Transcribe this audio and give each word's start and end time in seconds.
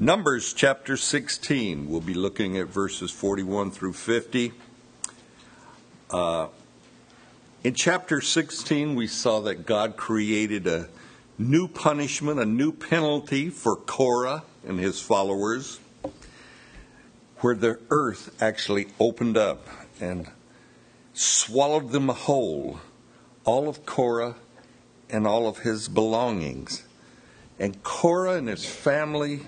Numbers 0.00 0.52
chapter 0.52 0.96
16. 0.96 1.88
We'll 1.88 2.00
be 2.00 2.14
looking 2.14 2.58
at 2.58 2.66
verses 2.66 3.12
41 3.12 3.70
through 3.70 3.92
50. 3.92 4.52
Uh, 6.10 6.48
in 7.62 7.74
chapter 7.74 8.20
16, 8.20 8.96
we 8.96 9.06
saw 9.06 9.38
that 9.42 9.66
God 9.66 9.96
created 9.96 10.66
a 10.66 10.88
new 11.38 11.68
punishment, 11.68 12.40
a 12.40 12.44
new 12.44 12.72
penalty 12.72 13.50
for 13.50 13.76
Korah 13.76 14.42
and 14.66 14.80
his 14.80 15.00
followers, 15.00 15.78
where 17.38 17.54
the 17.54 17.78
earth 17.88 18.34
actually 18.42 18.88
opened 18.98 19.36
up 19.36 19.64
and 20.00 20.26
swallowed 21.12 21.92
them 21.92 22.08
whole, 22.08 22.80
all 23.44 23.68
of 23.68 23.86
Korah 23.86 24.34
and 25.08 25.24
all 25.24 25.46
of 25.46 25.58
his 25.58 25.86
belongings. 25.86 26.82
And 27.60 27.80
Korah 27.84 28.38
and 28.38 28.48
his 28.48 28.66
family 28.66 29.42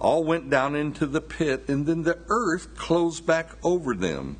all 0.00 0.24
went 0.24 0.48
down 0.48 0.74
into 0.74 1.06
the 1.06 1.20
pit, 1.20 1.68
and 1.68 1.86
then 1.86 2.02
the 2.02 2.18
earth 2.28 2.74
closed 2.74 3.26
back 3.26 3.50
over 3.62 3.94
them. 3.94 4.38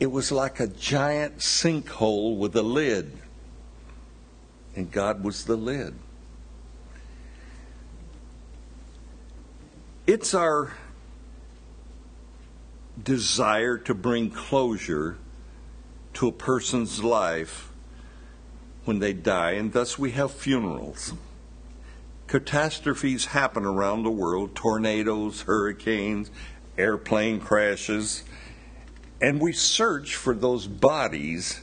It 0.00 0.10
was 0.10 0.32
like 0.32 0.58
a 0.58 0.66
giant 0.66 1.38
sinkhole 1.38 2.36
with 2.36 2.56
a 2.56 2.62
lid, 2.62 3.16
and 4.74 4.90
God 4.90 5.22
was 5.22 5.44
the 5.44 5.56
lid. 5.56 5.94
It's 10.06 10.34
our 10.34 10.74
desire 13.00 13.78
to 13.78 13.94
bring 13.94 14.30
closure 14.30 15.18
to 16.14 16.26
a 16.26 16.32
person's 16.32 17.04
life 17.04 17.70
when 18.84 18.98
they 18.98 19.12
die, 19.12 19.52
and 19.52 19.72
thus 19.72 19.98
we 19.98 20.10
have 20.12 20.32
funerals 20.32 21.12
catastrophes 22.30 23.26
happen 23.26 23.64
around 23.64 24.04
the 24.04 24.10
world 24.10 24.54
tornadoes, 24.54 25.42
hurricanes, 25.42 26.30
airplane 26.78 27.40
crashes 27.40 28.22
and 29.20 29.40
we 29.40 29.52
search 29.52 30.14
for 30.16 30.34
those 30.34 30.66
bodies 30.66 31.60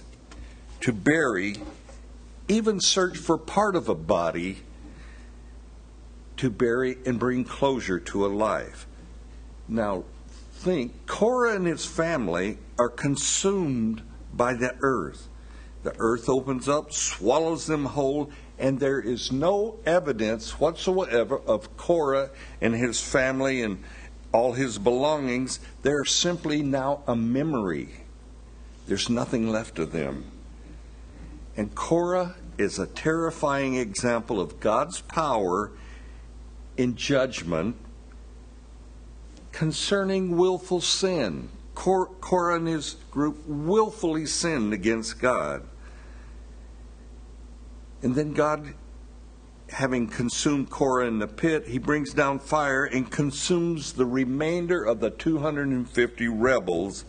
to 0.82 0.92
bury, 0.92 1.56
even 2.48 2.80
search 2.80 3.18
for 3.18 3.38
part 3.38 3.76
of 3.76 3.90
a 3.90 3.96
body 3.96 4.58
to 6.36 6.50
bury 6.50 6.98
and 7.06 7.18
bring 7.18 7.44
closure 7.44 8.00
to 8.00 8.26
a 8.26 8.28
life. 8.28 8.86
Now, 9.68 10.04
think 10.52 11.08
Korah 11.08 11.56
and 11.56 11.66
his 11.66 11.86
family 11.86 12.60
are 12.78 12.90
consumed 12.90 14.04
by 14.34 14.54
the 14.54 14.76
earth. 14.82 15.30
The 15.84 15.96
earth 15.98 16.30
opens 16.30 16.68
up, 16.68 16.92
swallows 16.92 17.66
them 17.66 17.86
whole, 17.86 18.30
and 18.60 18.80
there 18.80 19.00
is 19.00 19.32
no 19.32 19.76
evidence 19.86 20.60
whatsoever 20.60 21.40
of 21.46 21.78
Korah 21.78 22.30
and 22.62 22.74
his 22.74 23.00
family 23.00 23.62
and 23.62 23.84
all 24.32 24.54
his 24.54 24.78
belongings. 24.78 25.60
They're 25.84 26.06
simply 26.06 26.64
now 26.64 27.04
a 27.08 27.16
memory. 27.16 27.90
There's 28.88 29.10
nothing 29.10 29.50
left 29.50 29.80
of 29.80 29.92
them. 29.92 30.26
And 31.56 31.74
Korah 31.76 32.36
is 32.58 32.80
a 32.80 32.88
terrifying 32.88 33.76
example 33.76 34.40
of 34.40 34.60
God's 34.60 35.02
power 35.02 35.72
in 36.78 36.96
judgment 36.96 37.76
concerning 39.52 40.38
willful 40.38 40.82
sin. 40.82 41.50
Korah 41.76 42.56
and 42.56 42.68
his 42.68 42.96
group 43.12 43.38
willfully 43.48 44.26
sinned 44.26 44.74
against 44.74 45.20
God. 45.20 45.64
And 48.02 48.16
then 48.16 48.34
God, 48.34 48.74
having 49.70 50.08
consumed 50.08 50.70
Korah 50.70 51.08
in 51.08 51.20
the 51.20 51.28
pit, 51.28 51.68
he 51.68 51.80
brings 51.80 52.14
down 52.14 52.40
fire 52.40 52.86
and 52.86 53.10
consumes 53.10 53.94
the 53.94 54.06
remainder 54.06 54.84
of 54.84 55.00
the 55.00 55.10
250 55.10 56.28
rebels. 56.28 57.06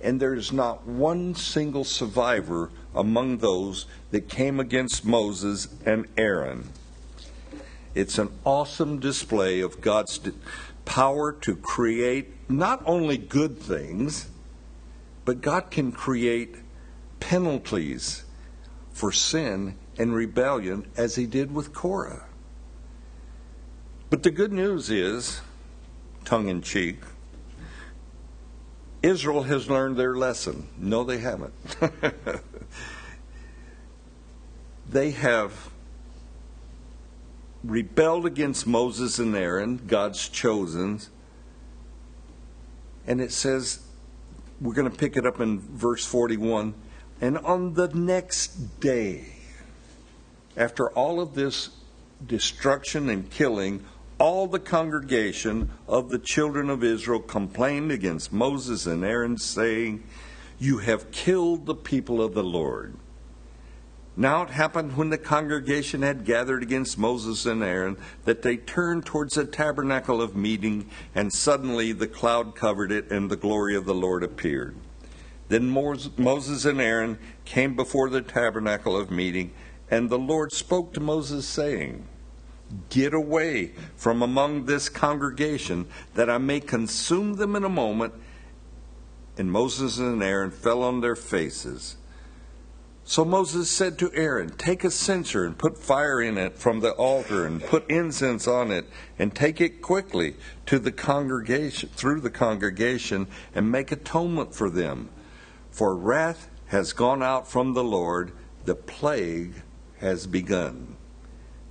And 0.00 0.20
there 0.20 0.34
is 0.34 0.52
not 0.52 0.86
one 0.86 1.34
single 1.34 1.84
survivor 1.84 2.70
among 2.94 3.38
those 3.38 3.86
that 4.10 4.28
came 4.28 4.60
against 4.60 5.04
Moses 5.04 5.68
and 5.86 6.06
Aaron. 6.16 6.68
It's 7.94 8.18
an 8.18 8.28
awesome 8.44 9.00
display 9.00 9.60
of 9.60 9.80
God's 9.80 10.20
power 10.84 11.32
to 11.32 11.56
create 11.56 12.34
not 12.48 12.82
only 12.84 13.16
good 13.16 13.58
things, 13.58 14.28
but 15.24 15.40
God 15.40 15.70
can 15.70 15.92
create 15.92 16.56
penalties 17.20 18.25
for 18.96 19.12
sin 19.12 19.76
and 19.98 20.14
rebellion 20.14 20.90
as 20.96 21.16
he 21.16 21.26
did 21.26 21.54
with 21.54 21.74
Korah. 21.74 22.24
But 24.08 24.22
the 24.22 24.30
good 24.30 24.54
news 24.54 24.88
is, 24.88 25.42
tongue 26.24 26.48
in 26.48 26.62
cheek, 26.62 26.96
Israel 29.02 29.42
has 29.42 29.68
learned 29.68 29.98
their 29.98 30.16
lesson. 30.16 30.68
No, 30.78 31.04
they 31.04 31.18
haven't. 31.18 31.52
they 34.88 35.10
have 35.10 35.68
rebelled 37.62 38.24
against 38.24 38.66
Moses 38.66 39.18
and 39.18 39.36
Aaron, 39.36 39.76
God's 39.86 40.26
chosen. 40.26 41.02
And 43.06 43.20
it 43.20 43.30
says, 43.30 43.80
we're 44.58 44.72
going 44.72 44.90
to 44.90 44.96
pick 44.96 45.18
it 45.18 45.26
up 45.26 45.38
in 45.38 45.60
verse 45.60 46.06
41. 46.06 46.74
And 47.20 47.38
on 47.38 47.74
the 47.74 47.88
next 47.88 48.80
day, 48.80 49.24
after 50.56 50.90
all 50.90 51.20
of 51.20 51.34
this 51.34 51.70
destruction 52.26 53.08
and 53.08 53.30
killing, 53.30 53.84
all 54.18 54.46
the 54.46 54.58
congregation 54.58 55.70
of 55.86 56.08
the 56.08 56.18
children 56.18 56.70
of 56.70 56.82
Israel 56.82 57.20
complained 57.20 57.90
against 57.90 58.32
Moses 58.32 58.86
and 58.86 59.04
Aaron, 59.04 59.36
saying, 59.36 60.02
You 60.58 60.78
have 60.78 61.10
killed 61.10 61.66
the 61.66 61.74
people 61.74 62.22
of 62.22 62.34
the 62.34 62.44
Lord. 62.44 62.94
Now 64.18 64.42
it 64.42 64.50
happened 64.50 64.96
when 64.96 65.10
the 65.10 65.18
congregation 65.18 66.00
had 66.00 66.24
gathered 66.24 66.62
against 66.62 66.96
Moses 66.96 67.44
and 67.44 67.62
Aaron 67.62 67.98
that 68.24 68.40
they 68.40 68.56
turned 68.56 69.04
towards 69.04 69.34
the 69.34 69.44
tabernacle 69.44 70.22
of 70.22 70.34
meeting, 70.34 70.88
and 71.14 71.30
suddenly 71.30 71.92
the 71.92 72.06
cloud 72.06 72.54
covered 72.54 72.90
it, 72.90 73.10
and 73.10 73.30
the 73.30 73.36
glory 73.36 73.76
of 73.76 73.84
the 73.84 73.94
Lord 73.94 74.22
appeared. 74.22 74.74
Then 75.48 75.68
Moses 75.68 76.64
and 76.64 76.80
Aaron 76.80 77.18
came 77.44 77.76
before 77.76 78.10
the 78.10 78.22
tabernacle 78.22 78.96
of 78.96 79.10
meeting 79.10 79.52
and 79.90 80.10
the 80.10 80.18
Lord 80.18 80.52
spoke 80.52 80.92
to 80.94 81.00
Moses, 81.00 81.46
saying, 81.46 82.06
Get 82.90 83.14
away 83.14 83.72
from 83.96 84.22
among 84.22 84.66
this 84.66 84.88
congregation, 84.88 85.86
that 86.14 86.28
I 86.28 86.38
may 86.38 86.58
consume 86.58 87.34
them 87.34 87.54
in 87.54 87.62
a 87.62 87.68
moment. 87.68 88.14
And 89.38 89.52
Moses 89.52 89.98
and 89.98 90.22
Aaron 90.22 90.50
fell 90.50 90.82
on 90.82 91.00
their 91.00 91.14
faces. 91.14 91.96
So 93.04 93.24
Moses 93.24 93.70
said 93.70 94.00
to 94.00 94.12
Aaron, 94.14 94.50
Take 94.50 94.82
a 94.82 94.90
censer 94.90 95.44
and 95.44 95.56
put 95.56 95.78
fire 95.78 96.20
in 96.20 96.36
it 96.36 96.58
from 96.58 96.80
the 96.80 96.90
altar, 96.92 97.46
and 97.46 97.62
put 97.62 97.88
incense 97.88 98.48
on 98.48 98.72
it, 98.72 98.86
and 99.16 99.32
take 99.32 99.60
it 99.60 99.80
quickly 99.80 100.34
to 100.66 100.80
the 100.80 100.90
congregation 100.90 101.90
through 101.94 102.22
the 102.22 102.30
congregation, 102.30 103.28
and 103.54 103.70
make 103.70 103.92
atonement 103.92 104.52
for 104.52 104.68
them. 104.68 105.10
For 105.76 105.94
wrath 105.94 106.48
has 106.68 106.94
gone 106.94 107.22
out 107.22 107.46
from 107.46 107.74
the 107.74 107.84
Lord, 107.84 108.32
the 108.64 108.74
plague 108.74 109.56
has 109.98 110.26
begun. 110.26 110.96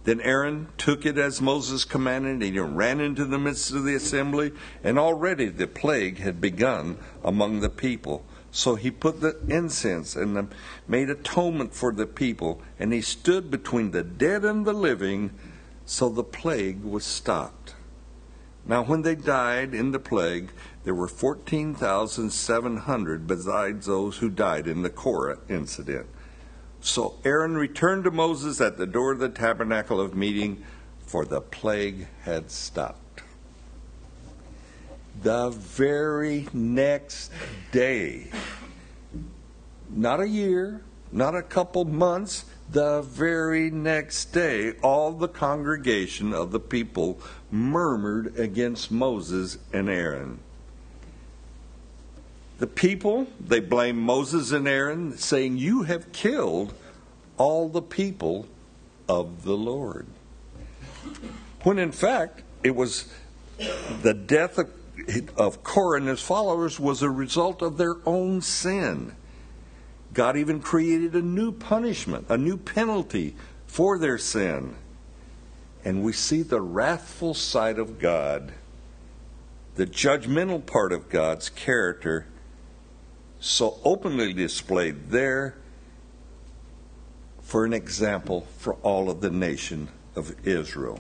Then 0.04 0.22
Aaron 0.22 0.68
took 0.78 1.08
it 1.08 1.18
as 1.18 1.42
Moses 1.42 1.86
commanded, 1.86 2.34
and 2.34 2.44
he 2.44 2.60
ran 2.60 3.00
into 3.00 3.26
the 3.26 3.40
midst 3.40 3.72
of 3.72 3.84
the 3.84 3.96
assembly, 3.96 4.52
and 4.84 5.00
already 5.00 5.48
the 5.48 5.66
plague 5.66 6.20
had 6.20 6.40
begun 6.40 7.00
among 7.24 7.62
the 7.62 7.70
people. 7.72 8.24
So 8.52 8.76
he 8.76 8.92
put 8.92 9.22
the 9.22 9.40
incense 9.48 10.16
and 10.16 10.54
made 10.88 11.10
atonement 11.10 11.74
for 11.74 11.92
the 11.92 12.06
people, 12.06 12.62
and 12.78 12.94
he 12.94 13.02
stood 13.02 13.50
between 13.50 13.90
the 13.90 14.04
dead 14.04 14.46
and 14.46 14.66
the 14.66 14.74
living, 14.74 15.32
so 15.88 16.10
the 16.10 16.24
plague 16.24 16.84
was 16.84 17.06
stopped. 17.06 17.74
Now, 18.68 18.84
when 18.84 19.02
they 19.02 19.16
died 19.16 19.74
in 19.74 19.94
the 19.94 20.00
plague, 20.00 20.52
there 20.86 20.96
were 20.96 21.08
14,700 21.08 23.28
besides 23.28 23.88
those 23.88 24.18
who 24.18 24.30
died 24.30 24.68
in 24.68 24.84
the 24.84 24.90
Korah 24.90 25.40
incident. 25.50 26.06
So 26.80 27.16
Aaron 27.26 27.58
returned 27.58 28.04
to 28.04 28.12
Moses 28.12 28.62
at 28.62 28.78
the 28.78 28.86
door 28.86 29.12
of 29.12 29.18
the 29.18 29.30
tabernacle 29.30 30.00
of 30.00 30.16
meeting, 30.16 30.64
for 31.08 31.26
the 31.26 31.42
plague 31.42 32.06
had 32.22 32.52
stopped. 32.52 33.24
The 35.24 35.50
very 35.50 36.48
next 36.54 37.32
day, 37.72 38.30
not 39.90 40.20
a 40.20 40.28
year, 40.28 40.84
not 41.12 41.36
a 41.36 41.42
couple 41.42 41.86
months, 41.86 42.46
the 42.70 43.02
very 43.02 43.72
next 43.72 44.26
day, 44.26 44.74
all 44.84 45.14
the 45.14 45.28
congregation 45.28 46.32
of 46.32 46.52
the 46.52 46.60
people 46.60 47.20
murmured 47.50 48.38
against 48.38 48.92
Moses 48.92 49.58
and 49.74 49.90
Aaron. 49.90 50.42
The 52.58 52.68
people, 52.68 53.28
they 53.40 53.60
blame 53.60 53.98
Moses 53.98 54.52
and 54.52 54.68
Aaron, 54.68 55.18
saying, 55.18 55.58
You 55.58 55.84
have 55.84 56.12
killed 56.14 56.74
all 57.38 57.68
the 57.68 57.82
people 57.82 58.48
of 59.10 59.44
the 59.44 59.58
Lord. 59.58 60.08
When 61.64 61.78
in 61.80 61.92
fact, 61.92 62.44
it 62.64 62.76
was 62.76 63.12
the 64.02 64.14
death 64.14 64.58
of, 64.58 64.70
of 65.36 65.64
Korah 65.64 66.00
and 66.00 66.08
his 66.08 66.22
followers 66.22 66.80
was 66.80 67.02
a 67.02 67.10
result 67.10 67.62
of 67.62 67.78
their 67.78 67.96
own 68.06 68.42
sin. 68.42 69.16
God 70.14 70.38
even 70.38 70.62
created 70.62 71.14
a 71.14 71.22
new 71.22 71.52
punishment, 71.52 72.28
a 72.30 72.38
new 72.38 72.56
penalty 72.56 73.36
for 73.68 73.98
their 73.98 74.18
sin. 74.18 74.76
And 75.84 76.04
we 76.04 76.14
see 76.14 76.42
the 76.42 76.62
wrathful 76.62 77.34
side 77.34 77.78
of 77.78 78.00
God, 78.00 78.54
the 79.76 79.86
judgmental 79.86 80.66
part 80.66 80.94
of 80.94 81.10
God's 81.10 81.50
character, 81.50 82.28
so 83.40 83.80
openly 83.84 84.34
displayed 84.34 85.10
there 85.10 85.56
for 87.42 87.64
an 87.66 87.74
example 87.74 88.48
for 88.58 88.74
all 88.76 89.10
of 89.10 89.22
the 89.22 89.30
nation 89.30 89.88
of 90.16 90.36
Israel. 90.48 91.00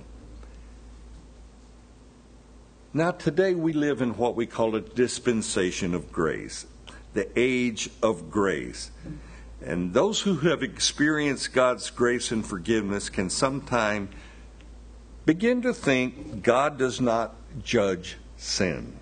Now, 2.93 3.11
today 3.11 3.55
we 3.55 3.73
live 3.73 4.01
in 4.01 4.15
what 4.15 4.35
we 4.35 4.45
call 4.45 4.75
a 4.75 4.81
dispensation 4.81 5.93
of 5.93 6.11
grace, 6.13 6.65
the 7.13 7.27
age 7.37 7.89
of 8.01 8.31
grace. 8.31 8.91
And 9.61 9.93
those 9.93 10.21
who 10.21 10.35
have 10.37 10.63
experienced 10.63 11.51
God's 11.51 11.89
grace 11.89 12.31
and 12.31 12.45
forgiveness 12.45 13.09
can 13.09 13.29
sometimes 13.29 14.15
begin 15.25 15.61
to 15.63 15.73
think 15.73 16.43
God 16.43 16.77
does 16.77 17.01
not 17.01 17.35
judge 17.63 18.17
sin. 18.37 18.97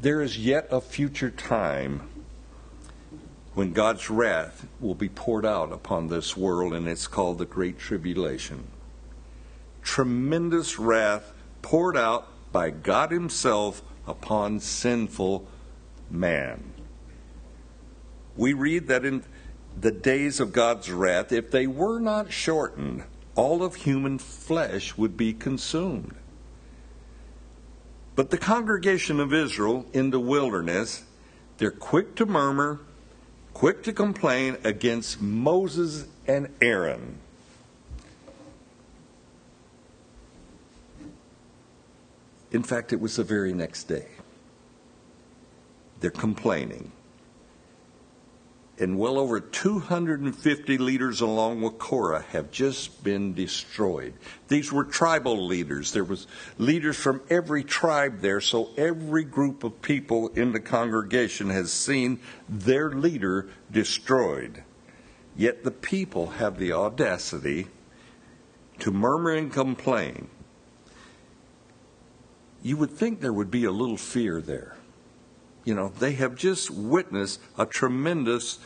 There 0.00 0.22
is 0.22 0.38
yet 0.38 0.68
a 0.70 0.80
future 0.80 1.30
time 1.30 2.08
when 3.54 3.72
God's 3.72 4.08
wrath 4.08 4.64
will 4.78 4.94
be 4.94 5.08
poured 5.08 5.44
out 5.44 5.72
upon 5.72 6.06
this 6.06 6.36
world, 6.36 6.72
and 6.72 6.86
it's 6.86 7.08
called 7.08 7.38
the 7.38 7.46
Great 7.46 7.80
Tribulation. 7.80 8.68
Tremendous 9.82 10.78
wrath 10.78 11.32
poured 11.62 11.96
out 11.96 12.28
by 12.52 12.70
God 12.70 13.10
Himself 13.10 13.82
upon 14.06 14.60
sinful 14.60 15.48
man. 16.08 16.62
We 18.36 18.52
read 18.52 18.86
that 18.86 19.04
in 19.04 19.24
the 19.80 19.90
days 19.90 20.38
of 20.38 20.52
God's 20.52 20.92
wrath, 20.92 21.32
if 21.32 21.50
they 21.50 21.66
were 21.66 21.98
not 21.98 22.30
shortened, 22.30 23.02
all 23.34 23.64
of 23.64 23.74
human 23.74 24.18
flesh 24.18 24.96
would 24.96 25.16
be 25.16 25.32
consumed. 25.32 26.14
But 28.18 28.30
the 28.30 28.36
congregation 28.36 29.20
of 29.20 29.32
Israel 29.32 29.86
in 29.92 30.10
the 30.10 30.18
wilderness, 30.18 31.04
they're 31.58 31.70
quick 31.70 32.16
to 32.16 32.26
murmur, 32.26 32.80
quick 33.54 33.84
to 33.84 33.92
complain 33.92 34.56
against 34.64 35.22
Moses 35.22 36.08
and 36.26 36.52
Aaron. 36.60 37.20
In 42.50 42.64
fact, 42.64 42.92
it 42.92 43.00
was 43.00 43.14
the 43.14 43.22
very 43.22 43.52
next 43.52 43.84
day. 43.84 44.08
They're 46.00 46.10
complaining 46.10 46.90
and 48.80 48.98
well 48.98 49.18
over 49.18 49.40
250 49.40 50.78
leaders 50.78 51.20
along 51.20 51.62
with 51.62 51.78
Korah 51.78 52.22
have 52.30 52.50
just 52.50 53.02
been 53.02 53.34
destroyed. 53.34 54.14
These 54.48 54.72
were 54.72 54.84
tribal 54.84 55.46
leaders. 55.46 55.92
There 55.92 56.04
was 56.04 56.26
leaders 56.58 56.96
from 56.96 57.20
every 57.28 57.64
tribe 57.64 58.20
there, 58.20 58.40
so 58.40 58.70
every 58.76 59.24
group 59.24 59.64
of 59.64 59.82
people 59.82 60.28
in 60.28 60.52
the 60.52 60.60
congregation 60.60 61.50
has 61.50 61.72
seen 61.72 62.20
their 62.48 62.90
leader 62.90 63.48
destroyed. 63.70 64.62
Yet 65.36 65.64
the 65.64 65.70
people 65.70 66.30
have 66.30 66.58
the 66.58 66.72
audacity 66.72 67.66
to 68.78 68.90
murmur 68.90 69.32
and 69.32 69.52
complain. 69.52 70.28
You 72.62 72.76
would 72.76 72.90
think 72.90 73.20
there 73.20 73.32
would 73.32 73.50
be 73.50 73.64
a 73.64 73.70
little 73.70 73.96
fear 73.96 74.40
there 74.40 74.77
you 75.68 75.74
know, 75.74 75.90
they 75.98 76.12
have 76.12 76.34
just 76.34 76.70
witnessed 76.70 77.42
a 77.58 77.66
tremendous 77.66 78.58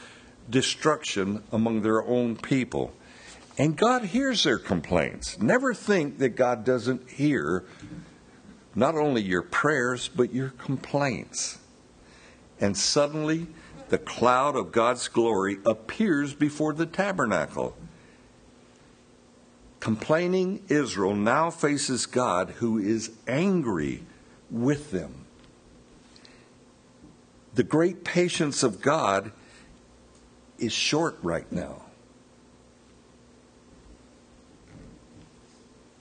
destruction 0.49 1.43
among 1.51 1.83
their 1.83 2.07
own 2.07 2.37
people. 2.37 2.93
And 3.59 3.77
God 3.77 4.05
hears 4.05 4.45
their 4.45 4.59
complaints. 4.59 5.37
Never 5.41 5.75
think 5.75 6.19
that 6.19 6.37
God 6.37 6.65
doesn't 6.65 7.11
hear 7.11 7.65
not 8.77 8.95
only 8.95 9.21
your 9.21 9.43
prayers, 9.43 10.07
but 10.07 10.33
your 10.33 10.51
complaints. 10.51 11.59
And 12.61 12.79
suddenly, 12.79 13.49
the 13.89 13.99
cloud 13.99 14.55
of 14.55 14.71
God's 14.71 15.09
glory 15.09 15.59
appears 15.67 16.35
before 16.35 16.73
the 16.73 16.87
tabernacle. 16.87 17.77
Complaining 19.81 20.63
Israel 20.69 21.17
now 21.17 21.51
faces 21.51 22.07
God, 22.07 22.51
who 22.59 22.79
is 22.79 23.11
angry 23.27 24.05
with 24.53 24.93
them 24.93 25.22
the 27.55 27.63
great 27.63 28.05
patience 28.05 28.63
of 28.63 28.81
God 28.81 29.33
is 30.59 30.73
short 30.73 31.19
right 31.23 31.51
now. 31.51 31.83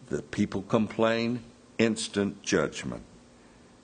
The 0.08 0.22
people 0.22 0.62
complain, 0.62 1.44
instant 1.78 2.42
judgment. 2.42 3.04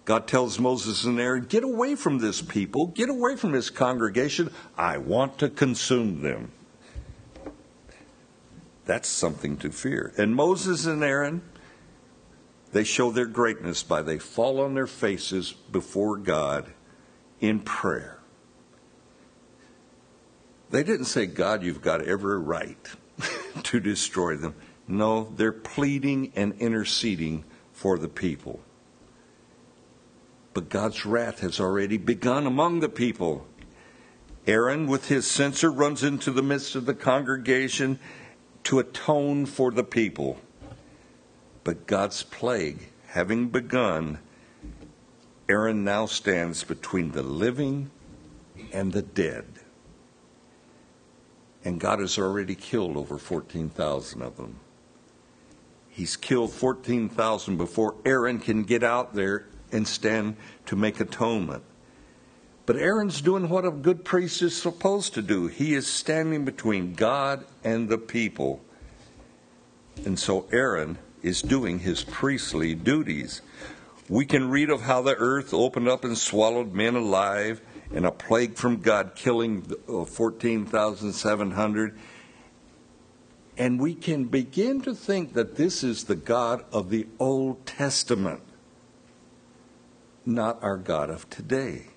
God 0.05 0.27
tells 0.27 0.59
Moses 0.59 1.03
and 1.03 1.19
Aaron, 1.19 1.43
Get 1.43 1.63
away 1.63 1.95
from 1.95 2.19
this 2.19 2.41
people, 2.41 2.87
get 2.87 3.09
away 3.09 3.35
from 3.35 3.51
this 3.51 3.69
congregation. 3.69 4.51
I 4.77 4.97
want 4.97 5.37
to 5.39 5.49
consume 5.49 6.21
them. 6.21 6.51
That's 8.85 9.09
something 9.09 9.57
to 9.57 9.71
fear. 9.71 10.13
And 10.17 10.33
Moses 10.33 10.85
and 10.85 11.03
Aaron, 11.03 11.41
they 12.71 12.85
show 12.85 13.11
their 13.11 13.25
greatness 13.25 13.83
by 13.83 14.01
they 14.01 14.17
fall 14.17 14.61
on 14.61 14.75
their 14.75 14.87
faces 14.87 15.51
before 15.51 16.15
God 16.15 16.71
in 17.39 17.59
prayer. 17.59 18.19
They 20.69 20.83
didn't 20.83 21.05
say, 21.05 21.25
God, 21.25 21.63
you've 21.63 21.81
got 21.81 22.01
every 22.01 22.39
right 22.39 22.77
to 23.63 23.79
destroy 23.79 24.35
them. 24.35 24.55
No, 24.87 25.31
they're 25.35 25.51
pleading 25.51 26.31
and 26.35 26.53
interceding 26.59 27.45
for 27.71 27.97
the 27.97 28.09
people. 28.09 28.59
But 30.53 30.69
God's 30.69 31.05
wrath 31.05 31.39
has 31.41 31.59
already 31.59 31.97
begun 31.97 32.47
among 32.47 32.79
the 32.79 32.89
people. 32.89 33.45
Aaron, 34.47 34.87
with 34.87 35.07
his 35.07 35.27
censer, 35.27 35.71
runs 35.71 36.03
into 36.03 36.31
the 36.31 36.41
midst 36.41 36.75
of 36.75 36.85
the 36.85 36.95
congregation 36.95 37.99
to 38.63 38.79
atone 38.79 39.45
for 39.45 39.71
the 39.71 39.83
people. 39.83 40.37
But 41.63 41.85
God's 41.85 42.23
plague, 42.23 42.91
having 43.07 43.49
begun, 43.49 44.19
Aaron 45.49 45.83
now 45.83 46.05
stands 46.05 46.63
between 46.63 47.11
the 47.11 47.23
living 47.23 47.89
and 48.73 48.91
the 48.91 49.01
dead. 49.01 49.45
And 51.63 51.79
God 51.79 51.99
has 51.99 52.17
already 52.17 52.55
killed 52.55 52.97
over 52.97 53.17
14,000 53.17 54.21
of 54.21 54.37
them. 54.37 54.59
He's 55.89 56.15
killed 56.15 56.51
14,000 56.51 57.57
before 57.57 57.95
Aaron 58.05 58.39
can 58.39 58.63
get 58.63 58.83
out 58.83 59.15
there 59.15 59.47
and 59.71 59.87
stand 59.87 60.35
to 60.67 60.75
make 60.75 60.99
atonement. 60.99 61.63
But 62.65 62.75
Aaron's 62.75 63.21
doing 63.21 63.47
what 63.47 63.65
a 63.65 63.71
good 63.71 64.03
priest 64.03 64.41
is 64.41 64.55
supposed 64.55 65.13
to 65.13 65.21
do. 65.21 65.47
He 65.47 65.73
is 65.73 65.87
standing 65.87 66.43
between 66.45 66.93
God 66.93 67.45
and 67.63 67.87
the 67.87 67.97
people. 67.97 68.61
And 70.05 70.19
so 70.19 70.45
Aaron 70.51 70.97
is 71.23 71.41
doing 71.41 71.79
his 71.79 72.03
priestly 72.03 72.75
duties. 72.75 73.41
We 74.09 74.25
can 74.25 74.49
read 74.49 74.69
of 74.69 74.81
how 74.81 75.01
the 75.01 75.15
earth 75.15 75.53
opened 75.53 75.87
up 75.87 76.03
and 76.03 76.17
swallowed 76.17 76.73
men 76.73 76.95
alive, 76.95 77.61
and 77.93 78.05
a 78.05 78.11
plague 78.11 78.55
from 78.55 78.81
God 78.81 79.13
killing 79.15 79.71
uh, 79.87 80.05
14,700. 80.05 81.97
And 83.57 83.79
we 83.79 83.95
can 83.95 84.25
begin 84.25 84.81
to 84.81 84.93
think 84.93 85.33
that 85.33 85.55
this 85.55 85.83
is 85.83 86.03
the 86.03 86.15
God 86.15 86.63
of 86.71 86.89
the 86.89 87.07
Old 87.19 87.65
Testament, 87.65 88.41
not 90.25 90.61
our 90.61 90.77
God 90.77 91.09
of 91.09 91.29
today. 91.29 91.87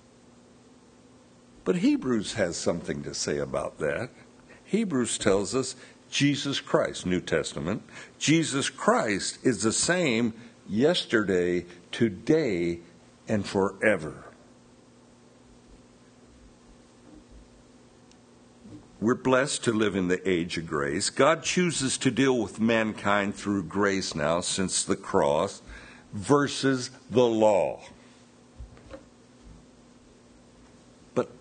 But 1.63 1.77
Hebrews 1.77 2.33
has 2.33 2.57
something 2.57 3.03
to 3.03 3.13
say 3.13 3.37
about 3.37 3.77
that. 3.77 4.09
Hebrews 4.63 5.17
tells 5.17 5.53
us 5.53 5.75
Jesus 6.09 6.59
Christ, 6.59 7.05
New 7.05 7.21
Testament, 7.21 7.83
Jesus 8.17 8.69
Christ 8.69 9.37
is 9.43 9.61
the 9.61 9.71
same 9.71 10.33
yesterday, 10.67 11.65
today, 11.91 12.79
and 13.27 13.45
forever. 13.45 14.25
We're 19.01 19.15
blessed 19.15 19.63
to 19.63 19.73
live 19.73 19.95
in 19.95 20.09
the 20.09 20.29
age 20.29 20.59
of 20.59 20.67
grace. 20.67 21.09
God 21.09 21.41
chooses 21.41 21.97
to 21.97 22.11
deal 22.11 22.37
with 22.37 22.59
mankind 22.59 23.33
through 23.33 23.63
grace 23.63 24.13
now 24.13 24.41
since 24.41 24.83
the 24.83 24.95
cross 24.95 25.63
versus 26.13 26.91
the 27.09 27.25
law. 27.25 27.81
But 31.15 31.31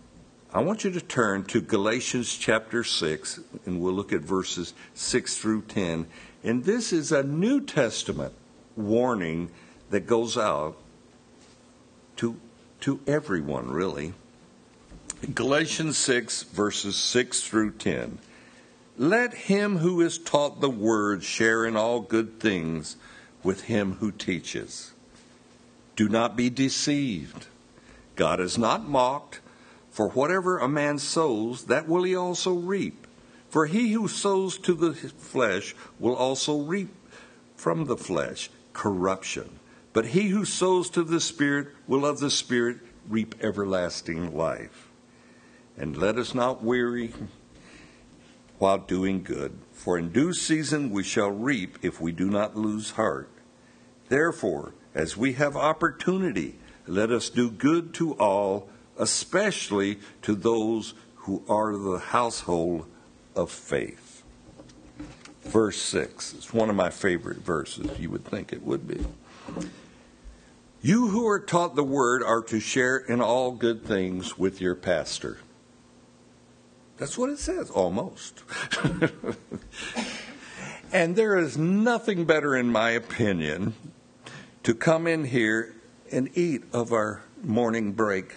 I 0.54 0.62
want 0.62 0.84
you 0.84 0.90
to 0.92 1.02
turn 1.02 1.44
to 1.44 1.60
Galatians 1.60 2.34
chapter 2.34 2.82
6, 2.82 3.40
and 3.66 3.78
we'll 3.78 3.92
look 3.92 4.14
at 4.14 4.22
verses 4.22 4.72
6 4.94 5.36
through 5.36 5.62
10 5.62 6.06
And 6.42 6.64
this 6.64 6.94
is 6.94 7.12
a 7.12 7.22
New 7.22 7.60
Testament 7.60 8.32
warning 8.74 9.50
that 9.90 10.06
goes 10.06 10.36
out 10.36 10.76
to, 12.16 12.36
to 12.80 13.00
everyone, 13.06 13.70
really. 13.70 14.14
Galatians 15.34 15.98
6, 15.98 16.44
verses 16.44 16.96
6 16.96 17.42
through 17.42 17.72
10. 17.72 18.18
Let 18.96 19.34
him 19.34 19.78
who 19.78 20.00
is 20.00 20.18
taught 20.18 20.60
the 20.60 20.70
word 20.70 21.22
share 21.22 21.66
in 21.66 21.76
all 21.76 22.00
good 22.00 22.40
things 22.40 22.96
with 23.42 23.62
him 23.62 23.94
who 23.94 24.12
teaches. 24.12 24.92
Do 25.96 26.08
not 26.08 26.36
be 26.36 26.50
deceived. 26.50 27.46
God 28.16 28.40
is 28.40 28.56
not 28.56 28.88
mocked, 28.88 29.40
for 29.90 30.08
whatever 30.08 30.58
a 30.58 30.68
man 30.68 30.98
sows, 30.98 31.64
that 31.64 31.88
will 31.88 32.04
he 32.04 32.14
also 32.14 32.54
reap. 32.54 33.06
For 33.50 33.66
he 33.66 33.92
who 33.92 34.08
sows 34.08 34.56
to 34.58 34.74
the 34.74 34.94
flesh 34.94 35.74
will 35.98 36.14
also 36.14 36.58
reap 36.60 36.94
from 37.56 37.86
the 37.86 37.96
flesh 37.96 38.48
corruption. 38.72 39.59
But 39.92 40.06
he 40.06 40.28
who 40.28 40.44
sows 40.44 40.88
to 40.90 41.02
the 41.02 41.20
Spirit 41.20 41.68
will 41.86 42.06
of 42.06 42.20
the 42.20 42.30
Spirit 42.30 42.78
reap 43.08 43.34
everlasting 43.42 44.36
life. 44.36 44.88
And 45.76 45.96
let 45.96 46.16
us 46.16 46.34
not 46.34 46.62
weary 46.62 47.12
while 48.58 48.78
doing 48.78 49.22
good, 49.22 49.58
for 49.72 49.98
in 49.98 50.10
due 50.10 50.32
season 50.32 50.90
we 50.90 51.02
shall 51.02 51.30
reap 51.30 51.78
if 51.82 52.00
we 52.00 52.12
do 52.12 52.28
not 52.28 52.56
lose 52.56 52.92
heart. 52.92 53.30
Therefore, 54.08 54.74
as 54.94 55.16
we 55.16 55.32
have 55.34 55.56
opportunity, 55.56 56.58
let 56.86 57.10
us 57.10 57.30
do 57.30 57.50
good 57.50 57.94
to 57.94 58.12
all, 58.14 58.68
especially 58.98 59.98
to 60.22 60.34
those 60.34 60.94
who 61.16 61.42
are 61.48 61.76
the 61.76 61.98
household 61.98 62.86
of 63.34 63.50
faith. 63.50 64.22
Verse 65.42 65.80
6 65.80 66.34
is 66.34 66.52
one 66.52 66.68
of 66.68 66.76
my 66.76 66.90
favorite 66.90 67.38
verses. 67.38 67.98
You 67.98 68.10
would 68.10 68.24
think 68.24 68.52
it 68.52 68.62
would 68.62 68.86
be. 68.86 69.04
You 70.82 71.08
who 71.08 71.28
are 71.28 71.40
taught 71.40 71.76
the 71.76 71.84
word 71.84 72.22
are 72.22 72.40
to 72.44 72.58
share 72.58 72.96
in 72.96 73.20
all 73.20 73.52
good 73.52 73.84
things 73.84 74.38
with 74.38 74.62
your 74.62 74.74
pastor. 74.74 75.38
That's 76.96 77.18
what 77.18 77.28
it 77.28 77.38
says, 77.38 77.70
almost. 77.70 78.42
and 80.92 81.16
there 81.16 81.36
is 81.36 81.58
nothing 81.58 82.24
better, 82.24 82.56
in 82.56 82.72
my 82.72 82.90
opinion, 82.90 83.74
to 84.62 84.74
come 84.74 85.06
in 85.06 85.24
here 85.24 85.74
and 86.10 86.30
eat 86.36 86.64
of 86.72 86.92
our 86.92 87.22
morning 87.42 87.92
break 87.92 88.36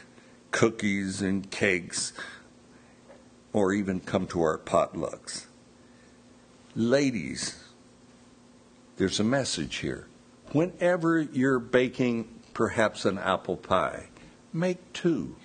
cookies 0.52 1.22
and 1.22 1.50
cakes, 1.50 2.12
or 3.54 3.72
even 3.72 4.02
come 4.02 4.28
to 4.28 4.42
our 4.42 4.58
potlucks. 4.58 5.46
Ladies, 6.76 7.64
there's 8.98 9.20
a 9.20 9.24
message 9.24 9.78
here. 9.78 10.08
Whenever 10.52 11.20
you're 11.20 11.60
baking 11.60 12.28
perhaps 12.54 13.06
an 13.06 13.18
apple 13.18 13.58
pie, 13.58 14.08
make 14.52 14.94
two 14.94 15.36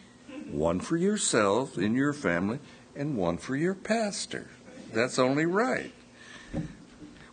one 0.50 0.80
for 0.80 0.96
yourself 0.96 1.76
in 1.76 1.94
your 1.94 2.12
family, 2.12 2.58
and 2.96 3.16
one 3.16 3.36
for 3.36 3.56
your 3.56 3.74
pastor. 3.74 4.48
That's 4.92 5.18
only 5.18 5.46
right. 5.46 5.92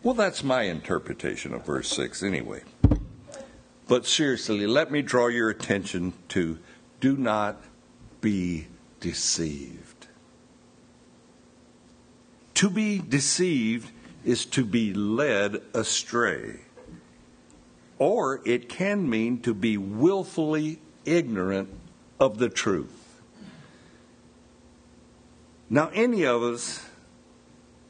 Well, 0.03 0.13
that's 0.13 0.43
my 0.43 0.63
interpretation 0.63 1.53
of 1.53 1.65
verse 1.65 1.89
6 1.89 2.22
anyway. 2.22 2.62
But 3.88 4.05
seriously, 4.05 4.67
let 4.67 4.91
me 4.91 5.01
draw 5.01 5.27
your 5.27 5.50
attention 5.50 6.13
to 6.29 6.60
do 7.00 7.17
not 7.17 7.62
be 8.22 8.67
deceived. 9.00 10.07
To 12.55 12.69
be 12.69 13.00
deceived 13.00 13.91
is 14.24 14.45
to 14.48 14.65
be 14.65 14.93
led 14.93 15.62
astray. 15.74 16.62
Or 17.98 18.42
it 18.46 18.70
can 18.70 19.10
mean 19.10 19.42
to 19.42 19.54
be 19.54 19.78
willfully 19.78 20.82
ignorant 21.06 21.70
of 22.20 22.38
the 22.38 22.50
truth. 22.50 23.22
Now, 25.70 25.90
any 25.94 26.25
of 26.25 26.44
us, 26.44 26.86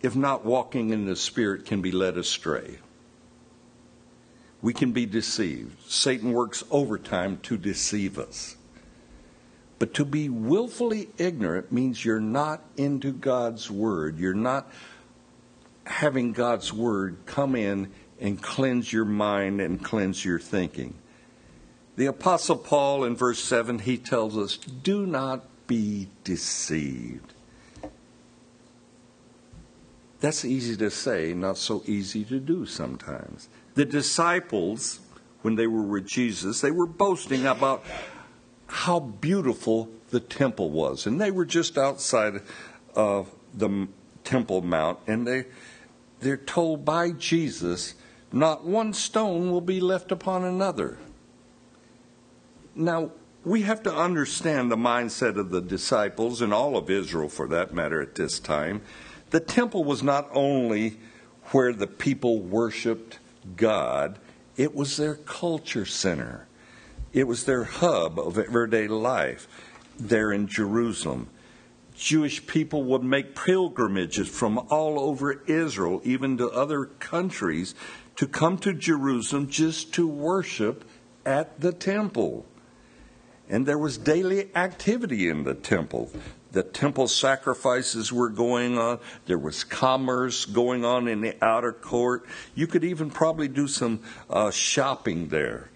if 0.02 0.16
not 0.16 0.46
walking 0.46 0.92
in 0.92 1.06
the 1.06 1.16
Spirit, 1.16 1.66
can 1.66 1.82
be 1.82 1.92
led 1.92 2.18
astray 2.18 2.78
we 4.66 4.74
can 4.74 4.92
be 4.92 5.06
deceived. 5.06 5.88
Satan 5.92 6.34
works 6.34 6.64
overtime 6.72 7.38
to 7.44 7.56
deceive 7.56 8.18
us. 8.18 8.56
But 9.78 9.94
to 9.94 10.04
be 10.04 10.28
willfully 10.28 11.10
ignorant 11.20 11.72
means 11.72 12.04
you're 12.04 12.20
not 12.20 12.64
into 12.76 13.12
God's 13.12 13.70
Word. 13.70 14.18
You're 14.18 14.34
not 14.34 14.72
having 15.86 16.32
God's 16.32 16.74
Word 16.74 17.18
come 17.28 17.56
in 17.56 17.92
and 18.20 18.42
cleanse 18.42 18.92
your 18.92 19.06
mind 19.06 19.62
and 19.62 19.84
cleanse 19.84 20.24
your 20.24 20.40
thinking. 20.40 20.96
The 21.96 22.08
Apostle 22.08 22.58
Paul 22.58 23.04
in 23.04 23.16
verse 23.16 23.40
7, 23.44 23.80
he 23.80 23.98
tells 23.98 24.38
us, 24.38 24.58
Do 24.58 25.06
not 25.06 25.46
be 25.68 26.08
deceived. 26.24 27.34
That's 30.20 30.46
easy 30.46 30.76
to 30.78 30.90
say, 30.90 31.34
not 31.34 31.58
so 31.58 31.84
easy 31.86 32.24
to 32.26 32.40
do 32.40 32.66
sometimes. 32.66 33.48
The 33.76 33.86
disciples, 33.86 35.00
when 35.42 35.56
they 35.56 35.68
were 35.68 35.84
with 35.84 36.08
Jesus, 36.08 36.62
they 36.62 36.72
were 36.72 36.88
boasting 36.88 37.46
about 37.46 37.84
how 38.68 39.00
beautiful 39.00 39.90
the 40.10 40.20
temple 40.20 40.72
was. 40.72 41.06
And 41.06 41.20
they 41.20 41.32
were 41.32 41.46
just 41.46 41.78
outside 41.78 42.42
of 42.96 43.30
the 43.54 43.88
Temple 44.24 44.62
Mount, 44.62 45.00
and 45.08 45.28
they, 45.28 45.46
they're 46.20 46.36
told 46.36 46.84
by 46.84 47.12
Jesus, 47.12 47.94
not 48.36 48.66
one 48.66 48.94
stone 48.94 49.50
will 49.50 49.62
be 49.62 49.80
left 49.80 50.12
upon 50.12 50.44
another. 50.44 50.98
Now, 52.76 53.12
we 53.46 53.62
have 53.62 53.82
to 53.84 53.96
understand 53.96 54.70
the 54.70 54.76
mindset 54.76 55.40
of 55.40 55.52
the 55.52 55.62
disciples 55.62 56.42
and 56.42 56.54
all 56.54 56.76
of 56.76 56.90
Israel 56.90 57.30
for 57.30 57.48
that 57.48 57.74
matter 57.74 58.02
at 58.02 58.16
this 58.16 58.38
time. 58.40 58.82
The 59.30 59.40
temple 59.40 59.86
was 59.86 60.04
not 60.04 60.28
only 60.34 60.98
where 61.52 61.72
the 61.72 61.88
people 61.88 62.42
worshiped 62.42 63.20
God, 63.56 64.20
it 64.58 64.76
was 64.76 64.98
their 64.98 65.16
culture 65.16 65.86
center. 65.86 66.48
It 67.14 67.28
was 67.28 67.46
their 67.46 67.64
hub 67.64 68.20
of 68.20 68.38
everyday 68.38 68.90
life 68.90 69.48
there 69.98 70.34
in 70.34 70.48
Jerusalem. 70.48 71.30
Jewish 71.96 72.46
people 72.46 72.84
would 72.84 73.04
make 73.04 73.36
pilgrimages 73.36 74.28
from 74.28 74.58
all 74.70 75.00
over 75.00 75.44
Israel, 75.48 76.02
even 76.04 76.38
to 76.38 76.50
other 76.50 76.86
countries, 76.86 77.74
to 78.18 78.28
come 78.28 78.58
to 78.60 78.74
Jerusalem 78.74 79.50
just 79.50 79.94
to 79.96 80.08
worship 80.08 80.86
at 81.26 81.60
the 81.60 81.72
temple. 81.72 82.46
And 83.50 83.66
there 83.66 83.78
was 83.78 83.98
daily 83.98 84.56
activity 84.56 85.30
in 85.30 85.44
the 85.44 85.54
temple 85.54 86.12
the 86.56 86.64
temple 86.64 87.10
sacrifices 87.10 88.14
were 88.14 88.30
going 88.30 88.78
on. 88.78 89.00
There 89.26 89.38
was 89.38 89.66
commerce 89.66 90.46
going 90.46 90.86
on 90.86 91.10
in 91.10 91.20
the 91.20 91.36
outer 91.44 91.74
court. 91.74 92.26
You 92.56 92.66
could 92.66 92.86
even 92.86 93.12
probably 93.12 93.50
do 93.50 93.68
some 93.68 94.00
uh, 94.30 94.52
shopping 94.52 95.28
there. 95.28 95.70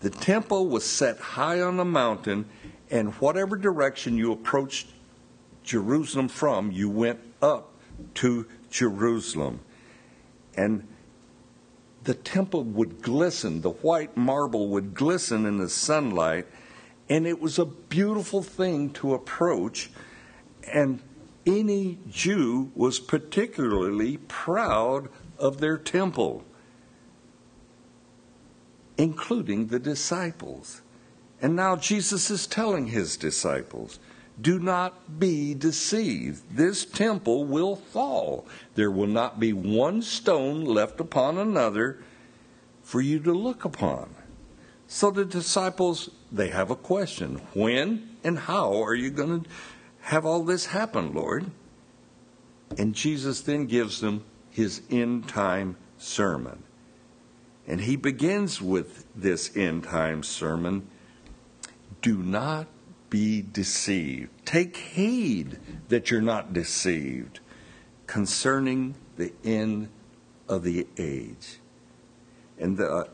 The 0.00 0.10
temple 0.10 0.66
was 0.66 0.84
set 0.84 1.18
high 1.18 1.60
on 1.60 1.78
a 1.78 1.84
mountain, 1.84 2.46
and 2.90 3.14
whatever 3.14 3.56
direction 3.56 4.18
you 4.18 4.32
approached 4.32 4.88
Jerusalem 5.62 6.26
from, 6.26 6.72
you 6.72 6.90
went 6.90 7.20
up 7.40 7.72
to 8.14 8.48
Jerusalem. 8.70 9.60
And 10.56 10.88
the 12.04 12.14
temple 12.14 12.64
would 12.64 13.02
glisten, 13.02 13.62
the 13.62 13.70
white 13.70 14.16
marble 14.16 14.68
would 14.68 14.94
glisten 14.94 15.46
in 15.46 15.58
the 15.58 15.68
sunlight 15.68 16.46
and 17.08 17.26
it 17.26 17.40
was 17.40 17.58
a 17.58 17.64
beautiful 17.64 18.42
thing 18.42 18.90
to 18.90 19.14
approach. 19.14 19.90
And 20.72 21.00
any 21.46 21.98
Jew 22.08 22.72
was 22.74 22.98
particularly 22.98 24.16
proud 24.16 25.08
of 25.38 25.60
their 25.60 25.76
temple, 25.76 26.44
including 28.96 29.66
the 29.66 29.78
disciples. 29.78 30.80
And 31.42 31.54
now 31.54 31.76
Jesus 31.76 32.30
is 32.30 32.46
telling 32.46 32.86
his 32.86 33.18
disciples, 33.18 33.98
do 34.40 34.58
not 34.58 35.18
be 35.18 35.54
deceived. 35.54 36.56
This 36.56 36.84
temple 36.84 37.44
will 37.44 37.76
fall. 37.76 38.46
There 38.74 38.90
will 38.90 39.06
not 39.06 39.38
be 39.38 39.52
one 39.52 40.02
stone 40.02 40.64
left 40.64 41.00
upon 41.00 41.38
another 41.38 41.98
for 42.82 43.00
you 43.00 43.20
to 43.20 43.32
look 43.32 43.64
upon. 43.64 44.14
So 44.88 45.10
the 45.10 45.24
disciples, 45.24 46.10
they 46.30 46.48
have 46.48 46.70
a 46.70 46.76
question. 46.76 47.40
When 47.54 48.16
and 48.22 48.38
how 48.38 48.82
are 48.82 48.94
you 48.94 49.10
going 49.10 49.42
to 49.42 49.50
have 50.02 50.26
all 50.26 50.42
this 50.42 50.66
happen, 50.66 51.14
Lord? 51.14 51.50
And 52.76 52.94
Jesus 52.94 53.40
then 53.40 53.66
gives 53.66 54.00
them 54.00 54.24
his 54.50 54.82
end 54.90 55.28
time 55.28 55.76
sermon. 55.96 56.62
And 57.66 57.80
he 57.80 57.96
begins 57.96 58.60
with 58.60 59.06
this 59.14 59.56
end 59.56 59.84
time 59.84 60.22
sermon 60.22 60.88
Do 62.02 62.18
not 62.18 62.66
be 63.10 63.42
deceived. 63.42 64.30
Take 64.44 64.76
heed 64.76 65.58
that 65.88 66.10
you're 66.10 66.20
not 66.20 66.52
deceived 66.52 67.40
concerning 68.06 68.94
the 69.16 69.32
end 69.44 69.88
of 70.48 70.62
the 70.62 70.86
age. 70.98 71.58
And 72.58 72.76
the, 72.76 72.88
uh, 72.88 73.04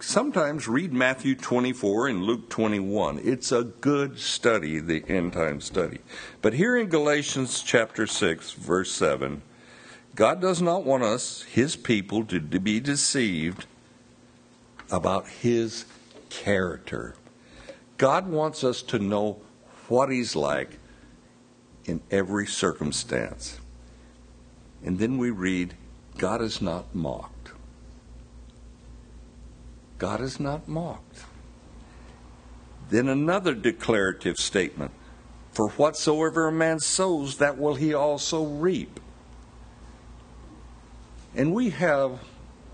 sometimes 0.00 0.68
read 0.68 0.92
Matthew 0.92 1.34
24 1.34 2.08
and 2.08 2.22
Luke 2.22 2.48
21. 2.48 3.20
It's 3.22 3.52
a 3.52 3.64
good 3.64 4.18
study, 4.18 4.80
the 4.80 5.04
end 5.08 5.32
time 5.32 5.60
study. 5.60 5.98
But 6.42 6.54
here 6.54 6.76
in 6.76 6.88
Galatians 6.88 7.62
chapter 7.62 8.06
6, 8.06 8.52
verse 8.52 8.92
7, 8.92 9.42
God 10.14 10.40
does 10.40 10.60
not 10.60 10.84
want 10.84 11.02
us, 11.02 11.42
his 11.42 11.76
people, 11.76 12.24
to, 12.24 12.40
to 12.40 12.58
be 12.58 12.80
deceived 12.80 13.66
about 14.90 15.28
his 15.28 15.84
character. 16.30 17.14
God 17.98 18.28
wants 18.28 18.62
us 18.62 18.80
to 18.82 18.98
know 19.00 19.40
what 19.88 20.10
he's 20.10 20.36
like 20.36 20.78
in 21.84 22.00
every 22.10 22.46
circumstance. 22.46 23.58
And 24.84 24.98
then 24.98 25.18
we 25.18 25.30
read, 25.30 25.74
God 26.16 26.40
is 26.40 26.62
not 26.62 26.94
mocked. 26.94 27.50
God 29.98 30.20
is 30.20 30.38
not 30.38 30.68
mocked. 30.68 31.24
Then 32.90 33.08
another 33.08 33.54
declarative 33.54 34.38
statement 34.38 34.92
For 35.50 35.70
whatsoever 35.70 36.46
a 36.46 36.52
man 36.52 36.78
sows, 36.78 37.38
that 37.38 37.58
will 37.58 37.74
he 37.74 37.92
also 37.92 38.44
reap. 38.44 39.00
And 41.34 41.52
we 41.52 41.70
have 41.70 42.20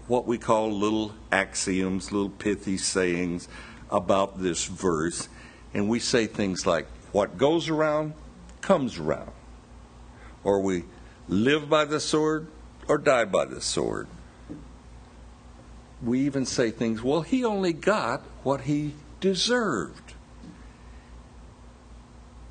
what 0.06 0.26
we 0.26 0.36
call 0.36 0.70
little 0.70 1.14
axioms, 1.32 2.12
little 2.12 2.28
pithy 2.28 2.76
sayings 2.76 3.48
about 3.94 4.42
this 4.42 4.66
verse. 4.66 5.28
And 5.72 5.88
we 5.88 6.00
say 6.00 6.26
things 6.26 6.66
like, 6.66 6.86
What 7.12 7.38
goes 7.38 7.68
around 7.68 8.14
comes 8.60 8.98
around. 8.98 9.30
Or 10.42 10.60
we 10.60 10.84
live 11.28 11.70
by 11.70 11.84
the 11.84 12.00
sword 12.00 12.48
or 12.88 12.98
die 12.98 13.24
by 13.24 13.44
the 13.44 13.60
sword. 13.60 14.08
We 16.02 16.20
even 16.20 16.44
say 16.44 16.70
things, 16.70 17.02
well, 17.02 17.22
he 17.22 17.44
only 17.44 17.72
got 17.72 18.22
what 18.42 18.62
he 18.62 18.94
deserved. 19.20 20.12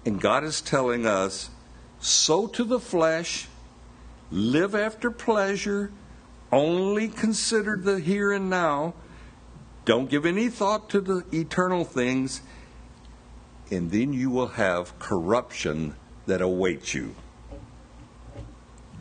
And 0.06 0.20
God 0.20 0.44
is 0.44 0.60
telling 0.60 1.06
us, 1.06 1.50
sow 2.00 2.48
to 2.48 2.64
the 2.64 2.80
flesh, 2.80 3.48
live 4.32 4.74
after 4.74 5.12
pleasure, 5.12 5.92
only 6.52 7.08
consider 7.08 7.78
the 7.78 8.00
here 8.00 8.32
and 8.32 8.50
now, 8.50 8.96
don't 9.86 10.10
give 10.10 10.26
any 10.26 10.50
thought 10.50 10.90
to 10.92 11.02
the 11.02 11.26
eternal 11.34 11.84
things, 11.84 12.42
and 13.70 13.92
then 13.92 14.14
you 14.14 14.30
will 14.30 14.48
have 14.48 14.98
corruption 15.00 15.96
that 16.26 16.42
awaits 16.42 16.94
you. 16.94 17.16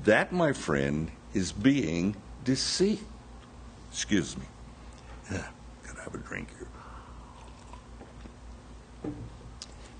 That, 0.04 0.32
my 0.32 0.52
friend, 0.52 1.10
is 1.34 1.52
being 1.52 2.16
deceived. 2.44 3.04
Excuse 3.90 4.36
me. 4.36 4.44
Ah, 5.30 5.50
gotta 5.86 6.00
have 6.00 6.14
a 6.14 6.18
drink 6.18 6.48
here. 6.58 6.68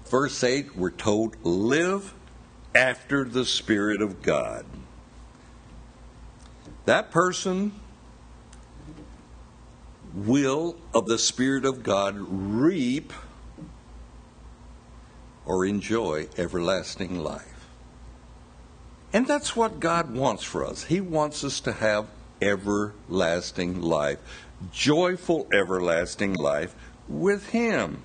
Verse 0.07 0.43
8, 0.43 0.77
we're 0.77 0.91
told, 0.91 1.37
live 1.43 2.12
after 2.75 3.25
the 3.25 3.45
Spirit 3.45 4.03
of 4.03 4.23
God. 4.23 4.67
That 6.85 7.11
person 7.11 7.73
will, 10.14 10.76
of 10.95 11.07
the 11.07 11.19
Spirit 11.19 11.64
of 11.64 11.83
God, 11.83 12.16
reap 12.19 13.12
or 15.45 15.66
enjoy 15.66 16.28
everlasting 16.37 17.19
life. 17.19 17.69
And 19.12 19.26
that's 19.26 19.55
what 19.55 19.81
God 19.81 20.14
wants 20.14 20.44
for 20.44 20.64
us. 20.64 20.85
He 20.85 21.01
wants 21.01 21.44
us 21.44 21.61
to 21.61 21.72
have 21.72 22.07
everlasting 22.40 23.81
life, 23.81 24.18
joyful 24.72 25.46
everlasting 25.53 26.35
life 26.35 26.75
with 27.09 27.51
Him. 27.51 28.03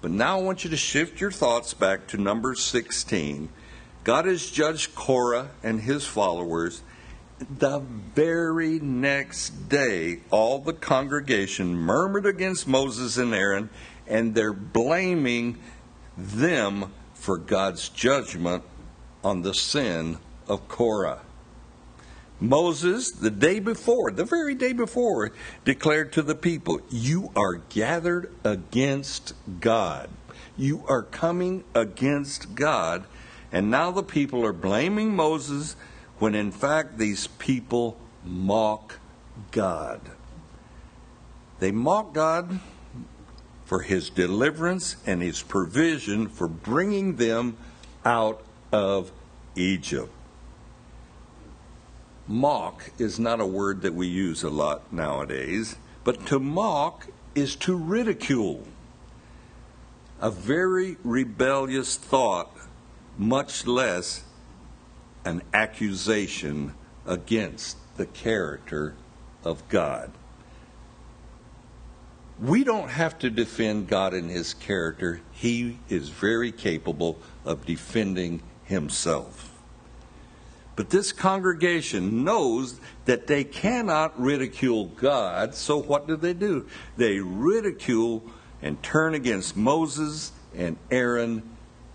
But 0.00 0.10
now 0.10 0.38
I 0.38 0.42
want 0.42 0.64
you 0.64 0.70
to 0.70 0.76
shift 0.76 1.20
your 1.20 1.30
thoughts 1.30 1.74
back 1.74 2.06
to 2.08 2.16
number 2.16 2.54
16. 2.54 3.48
God 4.04 4.26
has 4.26 4.50
judged 4.50 4.94
Korah 4.94 5.50
and 5.62 5.80
his 5.80 6.06
followers. 6.06 6.82
The 7.38 7.80
very 7.80 8.78
next 8.78 9.68
day, 9.68 10.20
all 10.30 10.58
the 10.58 10.72
congregation 10.72 11.74
murmured 11.74 12.24
against 12.24 12.66
Moses 12.66 13.18
and 13.18 13.34
Aaron, 13.34 13.68
and 14.06 14.34
they're 14.34 14.54
blaming 14.54 15.58
them 16.16 16.94
for 17.12 17.36
God's 17.36 17.90
judgment 17.90 18.62
on 19.22 19.42
the 19.42 19.52
sin 19.52 20.16
of 20.48 20.66
Korah. 20.68 21.20
Moses, 22.40 23.10
the 23.10 23.30
day 23.30 23.60
before, 23.60 24.10
the 24.10 24.24
very 24.24 24.54
day 24.54 24.72
before, 24.72 25.32
declared 25.64 26.12
to 26.14 26.22
the 26.22 26.34
people, 26.34 26.80
You 26.90 27.32
are 27.36 27.56
gathered 27.68 28.32
against 28.44 29.34
God. 29.60 30.08
You 30.56 30.84
are 30.88 31.02
coming 31.02 31.64
against 31.74 32.54
God. 32.54 33.04
And 33.52 33.70
now 33.70 33.90
the 33.90 34.02
people 34.02 34.44
are 34.44 34.52
blaming 34.52 35.14
Moses 35.14 35.76
when 36.18 36.34
in 36.34 36.50
fact 36.50 36.98
these 36.98 37.26
people 37.26 37.98
mock 38.24 38.98
God. 39.50 40.00
They 41.58 41.70
mock 41.70 42.12
God 42.12 42.60
for 43.64 43.80
his 43.80 44.10
deliverance 44.10 44.96
and 45.06 45.22
his 45.22 45.42
provision 45.42 46.28
for 46.28 46.48
bringing 46.48 47.16
them 47.16 47.56
out 48.04 48.42
of 48.72 49.10
Egypt. 49.56 50.12
Mock 52.28 52.90
is 52.98 53.18
not 53.18 53.40
a 53.40 53.46
word 53.46 53.82
that 53.82 53.94
we 53.94 54.06
use 54.06 54.42
a 54.42 54.50
lot 54.50 54.92
nowadays, 54.92 55.76
but 56.04 56.26
to 56.26 56.38
mock 56.38 57.08
is 57.34 57.54
to 57.56 57.76
ridicule. 57.76 58.66
A 60.20 60.30
very 60.30 60.96
rebellious 61.04 61.96
thought, 61.96 62.50
much 63.18 63.66
less 63.66 64.24
an 65.26 65.42
accusation 65.52 66.72
against 67.04 67.76
the 67.96 68.06
character 68.06 68.94
of 69.44 69.68
God. 69.68 70.10
We 72.40 72.64
don't 72.64 72.88
have 72.88 73.18
to 73.20 73.30
defend 73.30 73.88
God 73.88 74.14
and 74.14 74.30
his 74.30 74.54
character. 74.54 75.20
He 75.32 75.78
is 75.88 76.10
very 76.10 76.52
capable 76.52 77.18
of 77.44 77.66
defending 77.66 78.42
himself. 78.64 79.52
But 80.76 80.90
this 80.90 81.10
congregation 81.12 82.22
knows 82.22 82.78
that 83.06 83.26
they 83.26 83.42
cannot 83.42 84.20
ridicule 84.20 84.86
God, 84.86 85.54
so 85.54 85.78
what 85.78 86.06
do 86.06 86.16
they 86.16 86.34
do? 86.34 86.66
They 86.98 87.18
ridicule 87.18 88.22
and 88.60 88.82
turn 88.82 89.14
against 89.14 89.56
Moses 89.56 90.32
and 90.54 90.76
Aaron, 90.90 91.42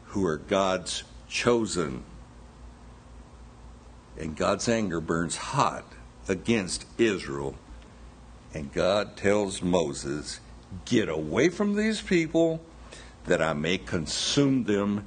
who 0.06 0.26
are 0.26 0.38
God's 0.38 1.04
chosen. 1.30 2.04
And 4.18 4.36
God's 4.36 4.68
anger 4.68 5.02
burns 5.02 5.38
hot 5.38 5.86
against 6.28 6.86
Israel. 6.98 7.56
And 8.54 8.72
God 8.74 9.18
tells 9.18 9.62
Moses, 9.62 10.40
Get 10.86 11.10
away 11.10 11.50
from 11.50 11.76
these 11.76 12.02
people 12.02 12.62
that 13.26 13.42
I 13.42 13.54
may 13.54 13.78
consume 13.78 14.64
them 14.64 15.06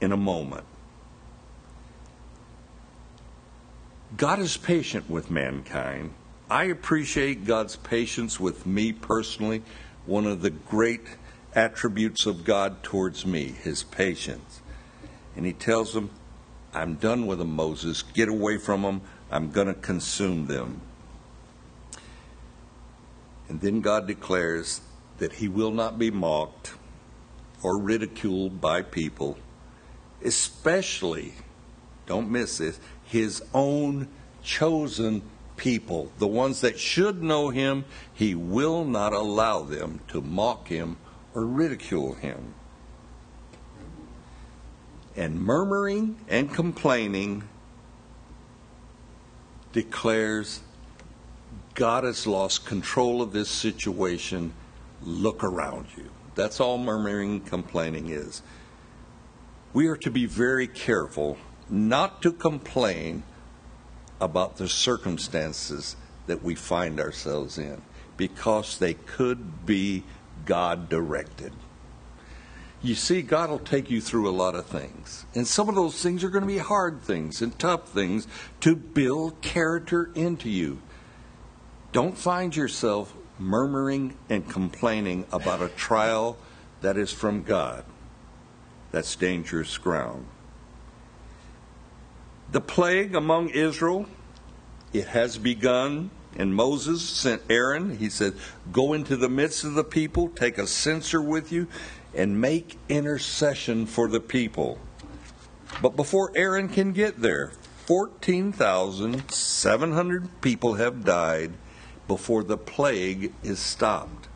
in 0.00 0.12
a 0.12 0.16
moment. 0.16 0.64
God 4.16 4.38
is 4.38 4.56
patient 4.56 5.10
with 5.10 5.30
mankind. 5.30 6.14
I 6.48 6.64
appreciate 6.64 7.44
God's 7.44 7.76
patience 7.76 8.38
with 8.38 8.66
me 8.66 8.92
personally. 8.92 9.62
One 10.06 10.26
of 10.26 10.42
the 10.42 10.50
great 10.50 11.02
attributes 11.54 12.24
of 12.24 12.44
God 12.44 12.82
towards 12.82 13.26
me, 13.26 13.46
his 13.46 13.82
patience. 13.82 14.60
And 15.34 15.44
he 15.44 15.52
tells 15.52 15.92
them, 15.92 16.10
I'm 16.76 16.94
done 16.96 17.26
with 17.26 17.38
them, 17.38 17.56
Moses. 17.56 18.02
Get 18.02 18.28
away 18.28 18.58
from 18.58 18.82
them. 18.82 19.00
I'm 19.30 19.50
going 19.50 19.68
to 19.68 19.74
consume 19.74 20.46
them. 20.46 20.82
And 23.48 23.60
then 23.60 23.80
God 23.80 24.06
declares 24.06 24.82
that 25.18 25.32
he 25.32 25.48
will 25.48 25.70
not 25.70 25.98
be 25.98 26.10
mocked 26.10 26.74
or 27.62 27.78
ridiculed 27.78 28.60
by 28.60 28.82
people, 28.82 29.38
especially, 30.22 31.32
don't 32.06 32.30
miss 32.30 32.58
this, 32.58 32.78
his 33.04 33.42
own 33.54 34.08
chosen 34.42 35.22
people, 35.56 36.12
the 36.18 36.26
ones 36.26 36.60
that 36.60 36.78
should 36.78 37.22
know 37.22 37.48
him, 37.48 37.84
he 38.12 38.34
will 38.34 38.84
not 38.84 39.12
allow 39.12 39.62
them 39.62 40.00
to 40.08 40.20
mock 40.20 40.68
him 40.68 40.98
or 41.34 41.44
ridicule 41.46 42.14
him. 42.14 42.54
And 45.16 45.40
murmuring 45.40 46.16
and 46.28 46.52
complaining 46.52 47.44
declares 49.72 50.60
God 51.74 52.04
has 52.04 52.26
lost 52.26 52.66
control 52.66 53.22
of 53.22 53.32
this 53.32 53.48
situation. 53.48 54.52
Look 55.02 55.42
around 55.42 55.86
you. 55.96 56.10
That's 56.34 56.60
all 56.60 56.78
murmuring 56.78 57.40
complaining 57.40 58.10
is. 58.10 58.42
We 59.72 59.86
are 59.88 59.96
to 59.96 60.10
be 60.10 60.26
very 60.26 60.66
careful 60.66 61.38
not 61.68 62.22
to 62.22 62.32
complain 62.32 63.22
about 64.20 64.56
the 64.56 64.68
circumstances 64.68 65.96
that 66.26 66.42
we 66.42 66.54
find 66.54 66.98
ourselves 66.98 67.58
in 67.58 67.82
because 68.16 68.78
they 68.78 68.94
could 68.94 69.66
be 69.66 70.02
God 70.44 70.88
directed. 70.88 71.52
You 72.82 72.94
see, 72.94 73.22
God 73.22 73.50
will 73.50 73.58
take 73.58 73.90
you 73.90 74.00
through 74.00 74.28
a 74.28 74.30
lot 74.30 74.54
of 74.54 74.66
things. 74.66 75.26
And 75.34 75.46
some 75.46 75.68
of 75.68 75.74
those 75.74 76.00
things 76.00 76.22
are 76.22 76.30
going 76.30 76.42
to 76.42 76.48
be 76.48 76.58
hard 76.58 77.02
things 77.02 77.42
and 77.42 77.58
tough 77.58 77.88
things 77.88 78.28
to 78.60 78.76
build 78.76 79.40
character 79.40 80.10
into 80.14 80.48
you. 80.48 80.80
Don't 81.92 82.16
find 82.16 82.54
yourself 82.54 83.14
murmuring 83.38 84.16
and 84.28 84.48
complaining 84.48 85.26
about 85.32 85.62
a 85.62 85.68
trial 85.68 86.36
that 86.82 86.96
is 86.96 87.12
from 87.12 87.42
God. 87.42 87.84
That's 88.92 89.16
dangerous 89.16 89.78
ground. 89.78 90.26
The 92.52 92.60
plague 92.60 93.14
among 93.14 93.50
Israel, 93.50 94.06
it 94.92 95.08
has 95.08 95.38
begun. 95.38 96.10
And 96.38 96.54
Moses 96.54 97.02
sent 97.02 97.42
Aaron. 97.48 97.96
He 97.96 98.10
said, 98.10 98.34
Go 98.70 98.92
into 98.92 99.16
the 99.16 99.28
midst 99.28 99.64
of 99.64 99.74
the 99.74 99.84
people, 99.84 100.28
take 100.28 100.58
a 100.58 100.66
censer 100.66 101.22
with 101.22 101.50
you, 101.50 101.66
and 102.16 102.40
make 102.40 102.78
intercession 102.88 103.86
for 103.86 104.08
the 104.08 104.20
people. 104.20 104.78
But 105.82 105.96
before 105.96 106.32
Aaron 106.34 106.68
can 106.68 106.92
get 106.92 107.20
there, 107.20 107.52
14,700 107.86 110.40
people 110.40 110.74
have 110.74 111.04
died 111.04 111.52
before 112.08 112.42
the 112.42 112.56
plague 112.56 113.32
is 113.42 113.58
stopped. 113.58 114.28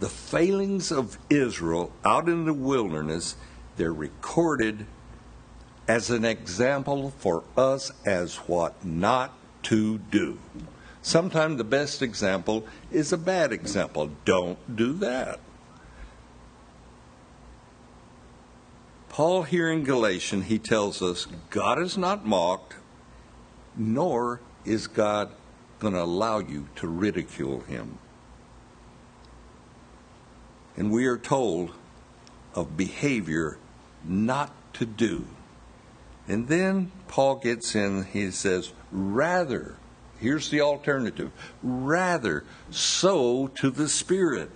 The 0.00 0.08
failings 0.08 0.90
of 0.92 1.18
Israel 1.30 1.92
out 2.04 2.28
in 2.28 2.44
the 2.44 2.52
wilderness, 2.52 3.36
they're 3.76 3.92
recorded 3.92 4.86
as 5.88 6.10
an 6.10 6.24
example 6.24 7.12
for 7.18 7.44
us 7.56 7.92
as 8.04 8.34
what 8.36 8.84
not 8.84 9.32
to 9.62 9.98
do. 9.98 10.38
Sometimes 11.00 11.56
the 11.56 11.64
best 11.64 12.02
example 12.02 12.66
is 12.90 13.12
a 13.12 13.16
bad 13.16 13.52
example. 13.52 14.10
Don't 14.24 14.76
do 14.76 14.92
that. 14.94 15.38
Paul 19.16 19.44
here 19.44 19.72
in 19.72 19.82
Galatian, 19.82 20.42
he 20.42 20.58
tells 20.58 21.00
us 21.00 21.26
God 21.48 21.80
is 21.80 21.96
not 21.96 22.26
mocked, 22.26 22.74
nor 23.74 24.42
is 24.66 24.88
God 24.88 25.30
going 25.78 25.94
to 25.94 26.02
allow 26.02 26.38
you 26.40 26.68
to 26.76 26.86
ridicule 26.86 27.60
him. 27.60 27.96
And 30.76 30.92
we 30.92 31.06
are 31.06 31.16
told 31.16 31.72
of 32.54 32.76
behavior 32.76 33.56
not 34.04 34.52
to 34.74 34.84
do. 34.84 35.24
And 36.28 36.48
then 36.48 36.92
Paul 37.08 37.36
gets 37.36 37.74
in, 37.74 38.04
he 38.04 38.30
says, 38.30 38.74
rather, 38.92 39.76
here's 40.20 40.50
the 40.50 40.60
alternative, 40.60 41.32
rather 41.62 42.44
sow 42.68 43.46
to 43.46 43.70
the 43.70 43.88
Spirit. 43.88 44.50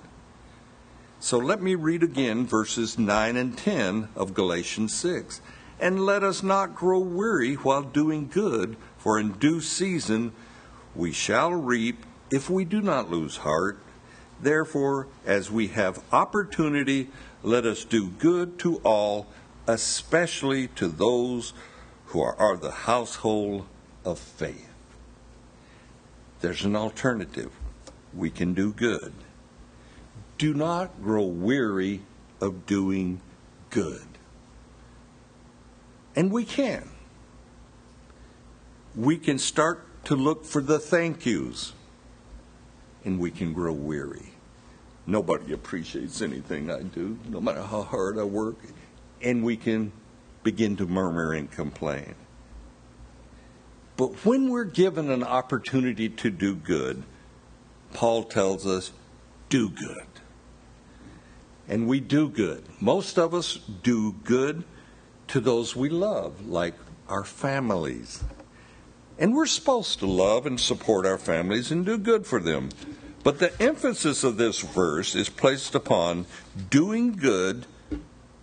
So 1.23 1.37
let 1.37 1.61
me 1.61 1.75
read 1.75 2.03
again 2.03 2.47
verses 2.47 2.99
9 2.99 3.37
and 3.37 3.57
10 3.57 4.09
of 4.17 4.33
Galatians 4.33 4.95
6. 4.95 5.43
And 5.79 6.07
let 6.07 6.25
us 6.25 6.43
not 6.43 6.75
grow 6.75 6.99
weary 6.99 7.57
while 7.57 7.83
doing 7.83 8.27
good, 8.27 8.79
for 8.97 9.21
in 9.21 9.33
due 9.33 9.61
season 9.61 10.33
we 10.95 11.13
shall 11.13 11.53
reap 11.53 12.07
if 12.31 12.49
we 12.49 12.65
do 12.65 12.81
not 12.81 13.11
lose 13.11 13.37
heart. 13.39 13.79
Therefore, 14.41 15.09
as 15.27 15.51
we 15.51 15.69
have 15.69 16.03
opportunity, 16.11 17.11
let 17.43 17.67
us 17.67 17.85
do 17.85 18.09
good 18.09 18.59
to 18.61 18.77
all 18.79 19.27
especially 19.67 20.69
to 20.69 20.89
those 20.89 21.53
who 22.07 22.23
are, 22.23 22.57
the 22.57 22.71
household 22.71 23.67
of 24.07 24.19
faith. 24.19 24.71
There's 26.41 26.65
an 26.65 26.75
alternative. 26.75 27.53
We 28.15 28.31
can 28.31 28.55
do 28.55 28.73
good. 28.73 29.13
Do 30.41 30.55
not 30.55 31.03
grow 31.03 31.25
weary 31.25 32.01
of 32.41 32.65
doing 32.65 33.21
good. 33.69 34.07
And 36.17 36.33
we 36.33 36.47
can. 36.47 36.89
We 38.97 39.19
can 39.19 39.37
start 39.37 39.85
to 40.07 40.17
look 40.17 40.47
for 40.47 40.63
the 40.63 40.79
thank 40.79 41.27
yous, 41.27 41.75
and 43.05 43.21
we 43.21 43.31
can 43.31 43.53
grow 43.53 43.75
weary. 43.75 44.33
Nobody 45.07 45.53
appreciates 45.53 46.23
anything 46.23 46.71
I 46.71 46.85
do, 46.85 47.19
no 47.29 47.43
matter 47.43 47.61
how 47.61 47.83
hard 47.83 48.19
I 48.19 48.25
work 48.25 48.57
and 49.23 49.45
we 49.45 49.59
can 49.59 49.93
begin 50.43 50.75
to 50.77 50.87
murmur 50.87 51.35
and 51.35 51.51
complain. 51.51 52.15
But 53.99 54.25
when 54.25 54.49
we're 54.49 54.65
given 54.65 55.11
an 55.11 55.23
opportunity 55.23 56.09
to 56.09 56.31
do 56.31 56.55
good, 56.55 57.03
Paul 57.93 58.25
tells 58.25 58.67
us, 58.67 58.93
do 59.51 59.69
good. 59.69 60.07
And 61.71 61.87
we 61.87 62.01
do 62.01 62.29
good. 62.29 62.65
Most 62.81 63.17
of 63.17 63.33
us 63.33 63.61
do 63.83 64.17
good 64.25 64.65
to 65.29 65.39
those 65.39 65.77
we 65.77 65.89
love, 65.89 66.49
like 66.49 66.75
our 67.09 67.23
families. 67.23 68.25
And 69.21 69.37
we're 69.37 69.47
supposed 69.47 70.01
to 70.01 70.07
love 70.07 70.47
and 70.47 70.59
support 70.59 71.07
our 71.07 71.17
families 71.17 71.71
and 71.71 71.87
do 71.87 71.97
good 71.97 72.27
for 72.27 72.41
them. 72.41 72.71
But 73.23 73.39
the 73.39 73.53
emphasis 73.63 74.25
of 74.25 74.37
this 74.37 74.61
verse 74.61 75.15
is 75.15 75.29
placed 75.29 75.77
upon 75.77 76.27
doing 76.71 77.13
good 77.13 77.67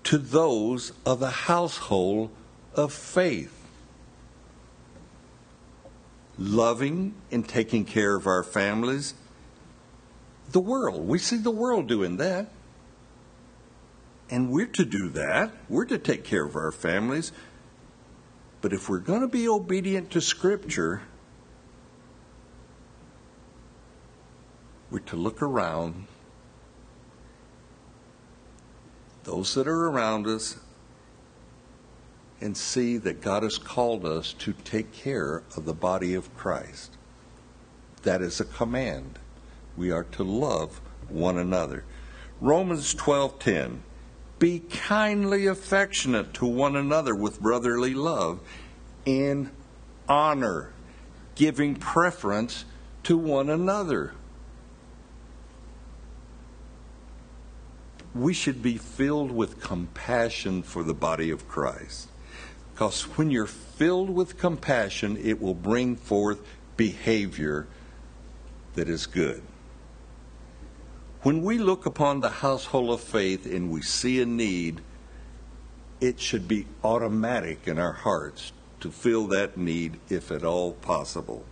to 0.05 0.17
those 0.17 0.93
of 1.05 1.19
the 1.19 1.31
household 1.31 2.29
of 2.75 2.93
faith. 2.93 3.53
Loving 6.37 7.15
and 7.29 7.45
taking 7.45 7.83
care 7.83 8.15
of 8.15 8.25
our 8.25 8.43
families. 8.43 9.15
The 10.51 10.61
world, 10.61 11.05
we 11.05 11.17
see 11.17 11.37
the 11.37 11.51
world 11.51 11.87
doing 11.87 12.15
that. 12.17 12.51
And 14.29 14.51
we're 14.51 14.67
to 14.67 14.85
do 14.85 15.09
that. 15.09 15.53
We're 15.69 15.85
to 15.85 15.97
take 15.97 16.23
care 16.23 16.45
of 16.45 16.55
our 16.55 16.71
families. 16.71 17.31
But 18.61 18.73
if 18.73 18.89
we're 18.89 18.99
going 18.99 19.21
to 19.21 19.27
be 19.27 19.47
obedient 19.47 20.11
to 20.11 20.21
Scripture, 20.21 21.03
we're 24.91 24.99
to 24.99 25.15
look 25.15 25.41
around 25.41 26.07
those 29.23 29.53
that 29.55 29.67
are 29.67 29.89
around 29.89 30.25
us, 30.25 30.57
and 32.39 32.55
see 32.55 32.97
that 32.97 33.19
God 33.21 33.43
has 33.43 33.57
called 33.57 34.05
us 34.05 34.31
to 34.33 34.53
take 34.53 34.93
care 34.93 35.43
of 35.55 35.65
the 35.65 35.73
body 35.73 36.13
of 36.13 36.33
Christ. 36.37 36.95
That 38.03 38.21
is 38.21 38.39
a 38.39 38.45
command. 38.45 39.19
We 39.75 39.91
are 39.91 40.05
to 40.05 40.23
love 40.23 40.79
one 41.09 41.37
another. 41.37 41.83
Romans 42.39 42.93
12:10 42.93 43.81
Be 44.39 44.60
kindly 44.60 45.47
affectionate 45.47 46.34
to 46.36 46.45
one 46.45 46.76
another 46.76 47.15
with 47.15 47.41
brotherly 47.41 47.93
love 47.93 48.39
in 49.06 49.50
honor, 50.08 50.71
giving 51.36 51.76
preference 51.76 52.65
to 53.04 53.17
one 53.17 53.50
another. 53.50 54.13
we 58.17 58.34
should 58.34 58.62
be 58.62 58.78
filled 58.78 59.32
with 59.32 59.62
compassion 59.62 60.63
for 60.63 60.84
the 60.84 60.93
body 60.93 61.30
of 61.30 61.47
Christ. 61.47 62.10
Because 62.73 63.04
when 63.17 63.32
you're 63.32 63.47
filled 63.47 64.10
with 64.10 64.38
compassion, 64.38 65.17
it 65.17 65.41
will 65.41 65.54
bring 65.54 65.95
forth 65.95 66.39
behavior 66.76 67.67
that 68.76 68.89
is 68.89 69.06
good. 69.06 69.41
When 71.27 71.41
we 71.41 71.57
look 71.57 71.85
upon 71.85 72.21
the 72.21 72.29
household 72.29 72.89
of 72.89 73.01
faith 73.01 73.45
and 73.45 73.69
we 73.69 73.81
see 73.81 74.21
a 74.21 74.25
need, 74.25 74.79
it 75.99 76.21
should 76.21 76.47
be 76.47 76.67
automatic 76.85 77.67
in 77.67 77.77
our 77.77 77.91
hearts 77.91 78.53
to 78.79 78.89
fill 78.89 79.27
that 79.27 79.57
need 79.57 79.99
if 80.07 80.31
at 80.31 80.45
all 80.45 80.71
possible. 80.71 81.43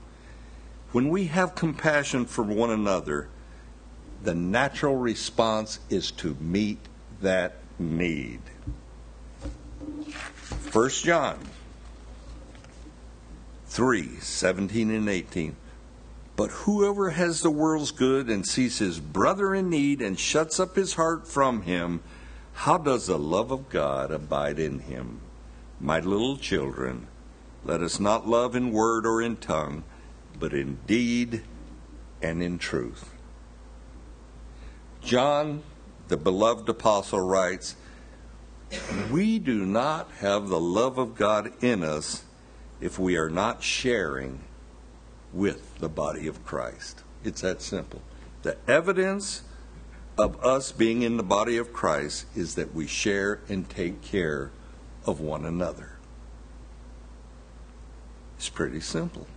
When 0.94 1.10
we 1.10 1.26
have 1.26 1.56
compassion 1.56 2.26
for 2.26 2.42
one 2.42 2.70
another, 2.70 3.28
the 4.24 4.34
natural 4.34 4.96
response 4.96 5.80
is 5.90 6.10
to 6.12 6.38
meet 6.40 6.80
that 7.20 7.58
need. 7.78 8.40
1 10.72 10.90
John 10.90 11.38
3 13.66 14.20
17 14.22 14.90
and 14.90 15.10
18. 15.10 15.58
But 16.36 16.52
whoever 16.52 17.12
has 17.12 17.42
the 17.42 17.50
world's 17.50 17.92
good 17.92 18.30
and 18.30 18.46
sees 18.46 18.80
his 18.80 19.00
brother 19.00 19.56
in 19.56 19.70
need 19.70 20.02
and 20.02 20.20
shuts 20.20 20.60
up 20.60 20.76
his 20.76 20.96
heart 20.96 21.28
from 21.28 21.62
him, 21.62 22.02
how 22.54 22.78
does 22.78 23.08
the 23.08 23.20
love 23.20 23.52
of 23.52 23.70
God 23.70 24.12
abide 24.12 24.60
in 24.60 24.80
him? 24.80 25.22
My 25.80 26.00
little 26.00 26.38
children, 26.38 27.08
let 27.64 27.82
us 27.82 28.00
not 28.00 28.28
love 28.28 28.56
in 28.56 28.72
word 28.72 29.06
or 29.06 29.22
in 29.22 29.38
tongue, 29.38 29.84
but 30.40 30.54
in 30.54 30.80
deed 30.88 31.44
and 32.22 32.44
in 32.44 32.58
truth. 32.58 33.14
John, 35.02 35.64
the 36.08 36.18
beloved 36.18 36.68
apostle, 36.68 37.22
writes, 37.22 37.76
We 39.12 39.40
do 39.40 39.66
not 39.66 40.10
have 40.20 40.50
the 40.50 40.60
love 40.60 40.98
of 40.98 41.16
God 41.16 41.52
in 41.64 41.84
us 41.84 42.24
if 42.82 43.00
we 43.00 43.16
are 43.16 43.30
not 43.30 43.64
sharing 43.64 44.40
with 45.36 45.78
the 45.80 45.90
body 45.90 46.28
of 46.28 46.44
Christ. 46.46 47.04
It's 47.24 47.42
that 47.42 47.62
simple. 47.62 48.02
The 48.44 48.58
evidence 48.68 49.44
of 50.18 50.44
us 50.44 50.72
being 50.72 51.02
in 51.02 51.18
the 51.18 51.24
body 51.24 51.58
of 51.58 51.74
Christ 51.74 52.26
is 52.36 52.56
that 52.56 52.74
we 52.74 52.88
share 52.88 53.42
and 53.50 53.70
take 53.70 54.02
care 54.02 54.52
of 55.06 55.20
one 55.20 55.46
another. 55.46 55.98
It's 58.38 58.50
pretty 58.50 58.80
simple. 58.80 59.28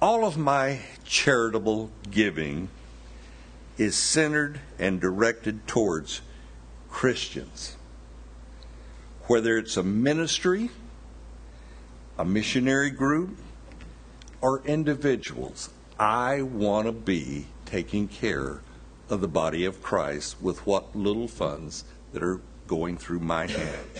All 0.00 0.26
of 0.26 0.36
my 0.36 0.80
charitable 1.04 1.90
giving 2.10 2.68
is 3.78 3.96
centered 3.96 4.60
and 4.78 5.00
directed 5.00 5.66
towards 5.66 6.20
Christians. 6.90 7.76
Whether 9.26 9.56
it's 9.56 9.76
a 9.76 9.82
ministry, 9.82 10.70
a 12.18 12.24
missionary 12.24 12.90
group, 12.90 13.36
or 14.40 14.62
individuals, 14.64 15.70
I 15.98 16.42
want 16.42 16.86
to 16.86 16.92
be 16.92 17.46
taking 17.64 18.08
care 18.08 18.60
of 19.08 19.20
the 19.20 19.28
body 19.28 19.64
of 19.64 19.82
Christ 19.82 20.42
with 20.42 20.66
what 20.66 20.96
little 20.96 21.28
funds 21.28 21.84
that 22.12 22.22
are 22.22 22.40
going 22.66 22.96
through 22.96 23.20
my 23.20 23.46
hands. 23.46 23.98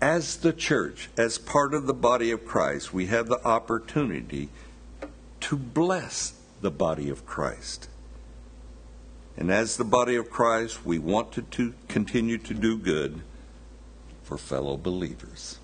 As 0.00 0.36
the 0.36 0.52
church, 0.52 1.08
as 1.16 1.38
part 1.38 1.74
of 1.74 1.86
the 1.86 1.94
body 1.94 2.30
of 2.32 2.44
Christ, 2.44 2.92
we 2.92 3.06
have 3.06 3.28
the 3.28 3.44
opportunity 3.46 4.48
to 5.40 5.56
bless 5.56 6.34
the 6.60 6.70
body 6.70 7.08
of 7.08 7.24
Christ. 7.24 7.88
And 9.36 9.50
as 9.50 9.76
the 9.76 9.84
body 9.84 10.16
of 10.16 10.28
Christ, 10.28 10.84
we 10.84 10.98
want 10.98 11.32
to, 11.32 11.42
to 11.42 11.74
continue 11.88 12.38
to 12.38 12.54
do 12.54 12.76
good 12.76 13.22
for 14.22 14.36
fellow 14.36 14.76
believers. 14.76 15.58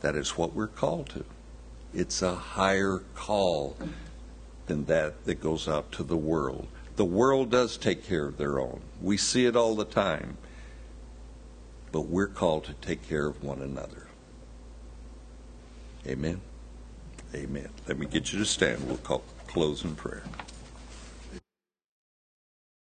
That 0.00 0.16
is 0.16 0.36
what 0.36 0.54
we're 0.54 0.66
called 0.66 1.10
to. 1.10 1.24
It's 1.92 2.22
a 2.22 2.34
higher 2.34 3.02
call 3.14 3.76
than 4.66 4.84
that 4.86 5.24
that 5.24 5.40
goes 5.40 5.68
out 5.68 5.92
to 5.92 6.02
the 6.02 6.16
world. 6.16 6.68
The 6.96 7.04
world 7.04 7.50
does 7.50 7.76
take 7.76 8.04
care 8.04 8.26
of 8.26 8.36
their 8.36 8.60
own. 8.60 8.80
We 9.00 9.16
see 9.16 9.46
it 9.46 9.56
all 9.56 9.74
the 9.74 9.84
time. 9.84 10.36
But 11.92 12.02
we're 12.02 12.28
called 12.28 12.64
to 12.64 12.74
take 12.74 13.08
care 13.08 13.26
of 13.26 13.42
one 13.42 13.60
another. 13.60 14.06
Amen. 16.06 16.40
Amen. 17.34 17.68
Let 17.86 17.98
me 17.98 18.06
get 18.06 18.32
you 18.32 18.38
to 18.38 18.46
stand. 18.46 18.86
We'll 18.86 18.96
call, 18.98 19.22
close 19.46 19.84
in 19.84 19.96
prayer. 19.96 20.22